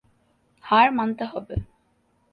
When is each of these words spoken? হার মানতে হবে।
হার 0.63 0.87
মানতে 0.91 1.23
হবে। 1.25 1.55